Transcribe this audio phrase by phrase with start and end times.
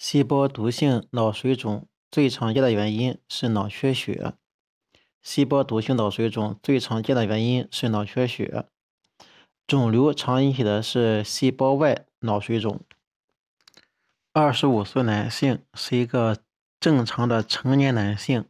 [0.00, 4.32] 细胞毒性脑水肿最常见的原因是脑缺血。
[5.20, 8.64] 细胞毒性脑水肿最常见的原因是脑缺血。
[9.66, 12.80] 肿瘤常引起的是细胞外脑水肿。
[14.32, 16.38] 二十五岁男性是一个
[16.80, 18.46] 正常的成年男性，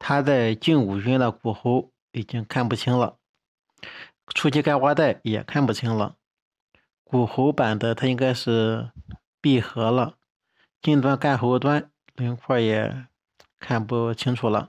[0.00, 3.18] 他在胫骨间的骨骺已经看不清了，
[4.34, 6.16] 初期钙化带也看不清了，
[7.04, 8.90] 骨骺板的它应该是
[9.40, 10.16] 闭合了。
[10.84, 13.06] 近端干骺端鳞块也
[13.58, 14.68] 看不清楚了，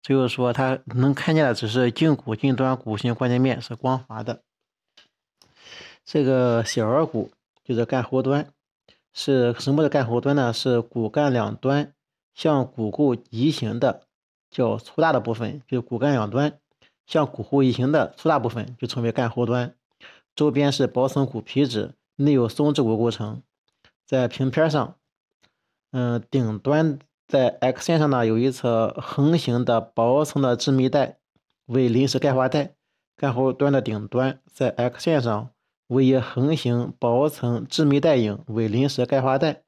[0.00, 4.44] 就是说他能看见的只是胫骨近端骨性关节面是光滑的。
[6.04, 7.32] 这个小儿骨
[7.64, 8.52] 就是干骺端，
[9.12, 10.52] 是什么的干骺端呢？
[10.52, 11.92] 是骨干两端
[12.36, 14.06] 向骨沟移行的
[14.48, 16.56] 较粗大的部分，就是骨干两端
[17.04, 19.74] 向骨后移行的粗大部分就称为干骺端。
[20.36, 23.42] 周边是薄层骨皮质，内有松质骨构成。
[24.06, 24.94] 在平片上。
[25.92, 31.18] 嗯，顶端在 X 线上呢，有一层横行的薄层的致密带，
[31.66, 32.74] 为临时钙化带。
[33.14, 35.50] 干骺端的顶端在 X 线上
[35.88, 39.62] 为一横行薄层致密带影，为临时钙化带。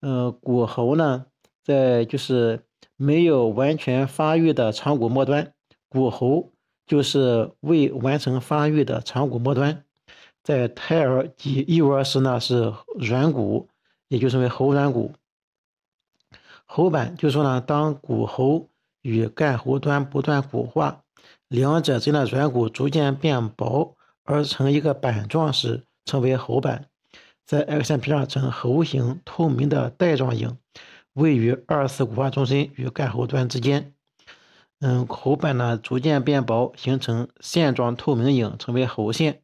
[0.00, 1.26] 嗯，骨骺呢，
[1.64, 2.64] 在就是
[2.96, 5.52] 没有完全发育的长骨末端，
[5.88, 6.50] 骨骺
[6.86, 9.84] 就是未完成发育的长骨末端，
[10.44, 13.68] 在胎儿及幼儿时呢是软骨。
[14.10, 15.12] 也就称为喉软骨，
[16.66, 18.68] 喉板就说呢，当骨喉
[19.02, 21.04] 与干喉端不断骨化，
[21.46, 26.86] 两者之间的软骨逐渐变薄而成一个板状时，称为喉板。
[27.46, 30.58] 在 X 线片上呈喉形透明的带状影，
[31.12, 33.94] 位于二次骨化中心与干喉端之间。
[34.80, 39.42] 嗯，喉板呢逐渐变薄，形成线状透明影，称为喉线。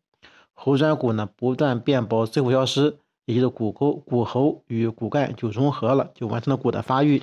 [0.54, 2.98] 喉软骨呢不断变薄，最后消失。
[3.26, 7.20] 也就是骨沟、骨喉与骨干就融合了，就完成了骨的发育。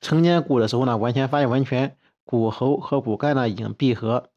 [0.00, 4.28] 成年骨的时候呢，完全发育完全，骨喉和骨干呢已经闭合，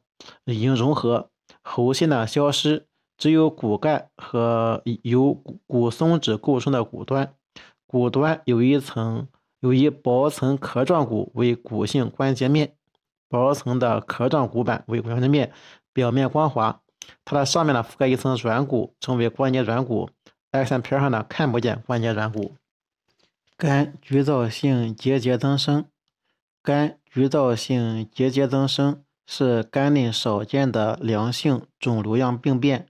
[0.44, 1.30] 已经融合，
[1.62, 2.86] 喉线呢消失，
[3.18, 5.34] 只有骨干和由
[5.66, 7.34] 骨松质构成的骨端。
[7.86, 9.26] 骨端有一层
[9.60, 12.74] 有一薄层壳状骨为骨性关节面，
[13.28, 15.52] 薄层的壳状骨板为关节面，
[15.92, 16.80] 表面光滑，
[17.24, 20.10] 它的上面呢覆盖一层软骨，称为关节软骨。
[20.54, 22.54] X 线片上呢看不见关节软骨。
[23.56, 25.86] 肝局灶性结节增生，
[26.62, 32.86] 肝局灶性结节增生是肝内少见的良性肿瘤样病变，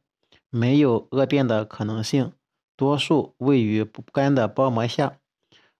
[0.50, 2.32] 没有恶变的可能性，
[2.76, 3.82] 多数位于
[4.12, 5.16] 肝的包膜下，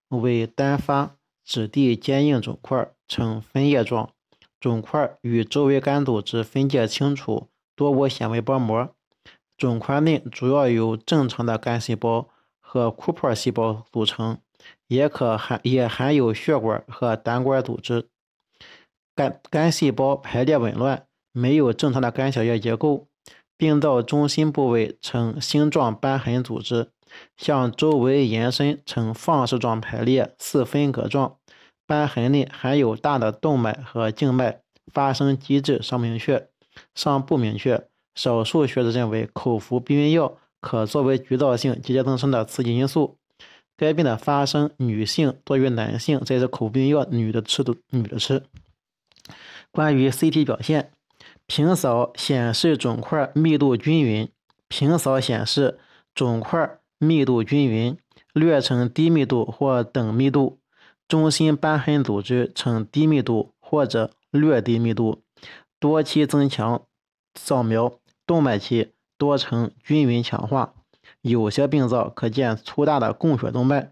[0.09, 4.09] 为单发质地坚硬肿块，呈分叶状，
[4.59, 8.94] 肿块与周围肝组织分界清楚，多无纤维包膜。
[9.57, 12.29] 肿块内主要由正常的肝细胞
[12.59, 14.39] 和库珀细胞组成，
[14.87, 18.09] 也可含也含有血管和胆管组织。
[19.15, 23.07] 肝肝细胞排列紊乱，没有正常的肝小叶结构。
[23.57, 26.89] 病灶中心部位呈星状瘢痕组织，
[27.37, 31.37] 向周围延伸呈放射状排列，四分隔状。
[31.87, 34.59] 瘢痕内含有大的动脉和静脉，
[34.91, 36.49] 发生机制尚明确，
[36.93, 37.87] 尚不明确。
[38.15, 43.17] 少数学者认为，口服避孕药可作为局灶性结节增生的刺激因素。
[43.77, 48.43] 该病的发生女性多于男性，这是口服避孕药女的吃的女的吃。
[49.69, 50.91] 关于 CT 表现，
[51.45, 54.29] 平扫显示肿块密度均匀，
[54.69, 55.77] 平扫显示
[56.13, 57.97] 肿块密度均匀，
[58.31, 60.59] 略呈低密度或等密度，
[61.09, 65.21] 中心瘢痕组织呈低密度或者略低密度，
[65.81, 66.83] 多期增强
[67.37, 67.99] 扫描。
[68.25, 70.73] 动脉期多呈均匀强化，
[71.21, 73.91] 有些病灶可见粗大的供血动脉，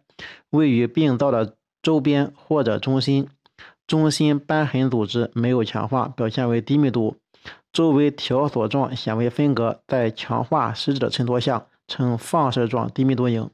[0.49, 3.27] 位于病灶的周边或者中心。
[3.85, 7.17] 中心瘢痕组织没有强化，表现为低密度，
[7.73, 13.49] 周围条索状纤维分隔，在强化实质的衬托下呈放射状低密度影。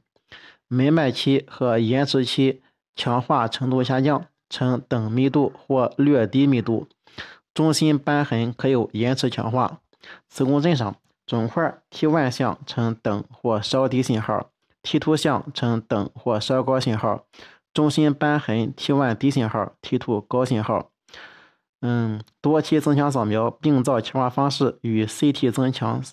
[0.68, 2.62] 门脉期和延迟期
[2.94, 6.86] 强化程度下降，呈等密度或略低密度。
[7.52, 9.80] 中心瘢痕可有延迟强化。
[10.28, 10.96] 磁共振上，
[11.26, 14.50] 肿块 T1 项呈等或稍低信号
[14.82, 17.26] ，T2 项呈等或稍高信号，
[17.72, 20.90] 中心瘢痕 T1 低信号，T2 高信号。
[21.82, 26.04] 嗯，多期增强扫描病灶强化方式与 CT 增强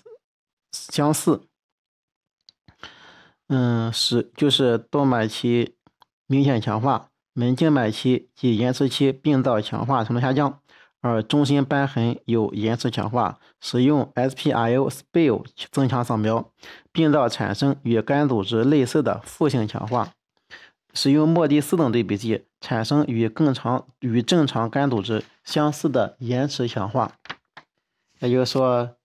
[0.72, 1.42] 相似。
[3.48, 5.76] 嗯，是就是动脉期
[6.26, 10.60] 明显强化，门静脉期及延迟期病灶强化程度下降，
[11.00, 16.50] 而中心瘢痕有延迟强化，使用 SPIL Spill 增强扫描，
[16.90, 20.12] 病灶产生与肝组织类似的负性强化。
[20.94, 27.12] 使用莫蒂斯等对比剂，产生与更长与正常肝组织相似的延迟强化。
[28.18, 28.96] 也就是说，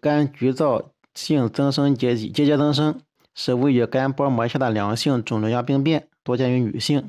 [0.00, 3.00] 肝局灶性增生结节节节增生，
[3.34, 7.08] 是位于肝薄膜下的良性肿瘤样病变，多见于女性。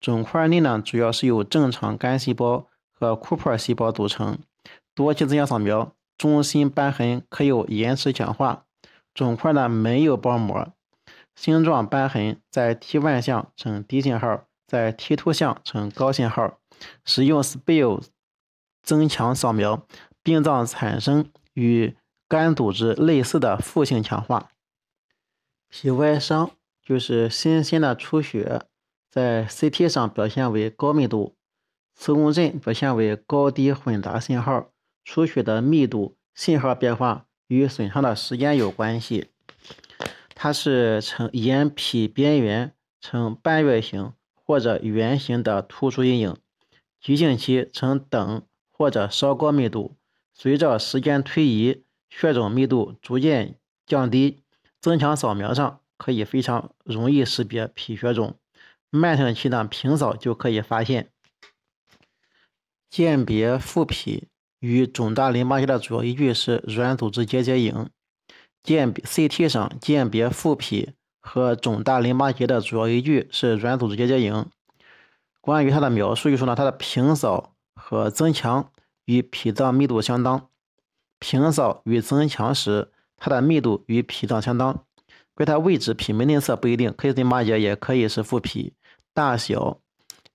[0.00, 2.66] 肿块内呢，主要是由正常肝细胞
[2.98, 4.38] 和库珀细胞组成。
[4.94, 8.64] 多期增强扫描，中心瘢痕可有延迟强化，
[9.14, 10.72] 肿块呢没有包膜。
[11.36, 16.58] 星状瘢痕在 T1 项呈低信号，在 T2 项呈高信号。
[17.04, 18.04] 使用 Spill
[18.82, 19.86] 增强扫描，
[20.22, 21.96] 病灶产生与
[22.28, 24.50] 肝组织类似的负性强化。
[25.68, 26.50] 皮外伤
[26.82, 28.62] 就是新鲜的出血，
[29.10, 31.36] 在 CT 上表现为高密度，
[31.98, 34.70] 磁共振表现为高低混杂信号。
[35.04, 39.28] 出血的密度、信号变化与损伤的时间有关系。
[40.34, 46.36] 它是呈沿皮边缘呈半月形或者圆形的突出阴影，
[47.00, 49.96] 急性期呈等或者稍高密度，
[50.34, 53.56] 随着时间推移，血肿密度逐渐
[53.86, 54.40] 降低。
[54.80, 58.36] 增强扫描上可以非常容易识别皮血肿，
[58.90, 61.08] 慢性期的平扫就可以发现。
[62.90, 64.28] 鉴别腹皮
[64.60, 67.88] 与肿大淋巴结的主要依据是软组织结节影。
[68.62, 70.90] 鉴别 CT 上鉴别腹皮
[71.20, 74.46] 和肿大淋巴结的主要依据是软组织结节影。
[75.40, 78.70] 关于它的描述，就说呢，它的平扫和增强
[79.06, 80.48] 与脾脏密度相当。
[81.18, 84.84] 平扫与增强时，它的密度与脾脏相当。
[85.34, 88.74] 关于它位置，脾门内侧不一定，可以淋巴结，也可以是腹皮。
[89.14, 89.80] 大小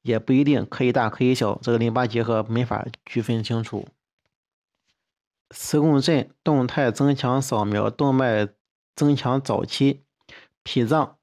[0.03, 3.87] 也不一定，可以大可以小，这个淋巴结合没法区分清楚。
[5.49, 8.47] 磁共振动态增强扫描动脉
[8.95, 10.03] 增强早期，
[10.61, 11.17] 脾脏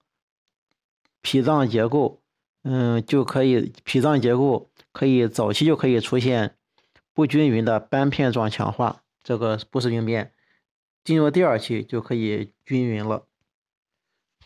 [1.21, 2.21] 脾脏结构，
[2.63, 6.57] 嗯，就可以脾脏结构可以早期就可以出现
[7.13, 10.33] 不均匀的斑片状强化，这个不是病变。
[11.03, 13.27] 进入第二期就可以均匀了。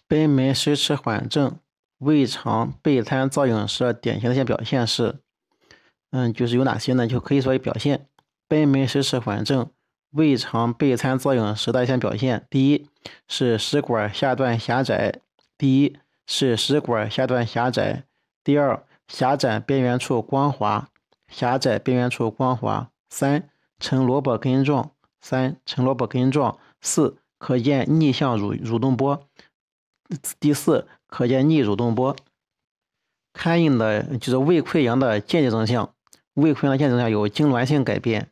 [0.08, 1.58] 贲门失迟缓症
[2.04, 5.20] 胃肠备餐造影时典型的一些表现是，
[6.10, 7.06] 嗯，就是有哪些呢？
[7.06, 8.06] 就可以说表现。
[8.46, 9.70] 贲门失迟缓症
[10.10, 12.86] 胃肠备餐造影时的一些表现：第一
[13.26, 15.20] 是食管下段狭窄；
[15.56, 15.96] 第一
[16.26, 18.04] 是食管下段狭窄；
[18.44, 20.88] 第二狭窄边缘处光滑；
[21.26, 23.48] 狭窄边缘处光滑；三
[23.80, 29.26] 呈萝卜根状；三呈萝卜根状；四可见逆向蠕蠕动波；
[30.38, 32.16] 第四可见逆蠕动波。
[33.32, 35.94] 看印的就是胃溃疡的间接征象，
[36.34, 38.30] 胃溃疡间接征象有痉挛性改变。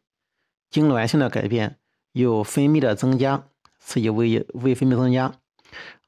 [0.68, 1.76] 痉挛性的改变
[2.10, 3.44] 有分泌的增加，
[3.78, 5.32] 刺激胃胃分泌增加，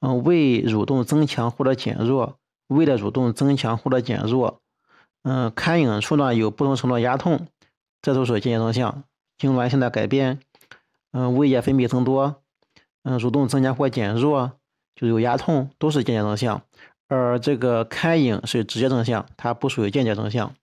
[0.01, 4.61] 嗯，胃蠕动增强或者减弱，胃的蠕动增强或者减弱，
[5.23, 7.47] 嗯，看影处呢有不同程度的压痛，
[8.03, 9.05] 这都是间接征象。
[9.39, 10.41] 痉挛性的改变，
[11.13, 12.43] 嗯，胃液分泌增多，
[13.05, 14.53] 嗯，蠕动增加或减弱，
[14.97, 16.63] 就有牙痛，都是间接正向。
[17.09, 20.55] 而这个开影是直接正向，它不属于间接正向。